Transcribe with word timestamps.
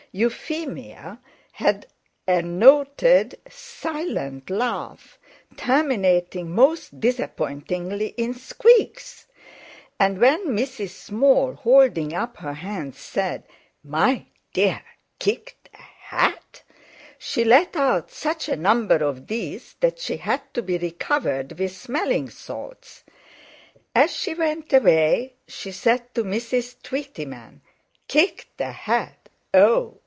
Euphemia 0.13 1.21
had 1.53 1.87
a 2.27 2.41
noted, 2.41 3.39
silent 3.49 4.49
laugh, 4.49 5.17
terminating 5.55 6.53
most 6.53 6.99
disappointingly 6.99 8.07
in 8.17 8.33
squeaks; 8.33 9.25
and 9.97 10.19
when 10.19 10.47
Mrs. 10.47 10.89
Small, 10.89 11.53
holding 11.53 12.13
up 12.13 12.35
her 12.39 12.55
hands, 12.55 12.97
said: 12.97 13.45
"My 13.85 14.25
dear! 14.51 14.83
Kicked 15.17 15.69
a 15.73 15.77
ha 15.77 16.33
at?" 16.35 16.61
she 17.17 17.45
let 17.45 17.77
out 17.77 18.11
such 18.11 18.49
a 18.49 18.57
number 18.57 18.95
of 18.97 19.27
these 19.27 19.75
that 19.79 19.97
she 19.97 20.17
had 20.17 20.41
to 20.53 20.61
be 20.61 20.77
recovered 20.77 21.57
with 21.57 21.71
smelling 21.73 22.29
salts. 22.29 23.05
As 23.95 24.13
she 24.13 24.33
went 24.33 24.73
away 24.73 25.35
she 25.47 25.71
said 25.71 26.13
to 26.15 26.25
Mrs. 26.25 26.75
Tweetyman: 26.83 27.61
"Kicked 28.09 28.59
a—ha 28.59 28.93
at! 29.13 29.29
Oh! 29.53 29.99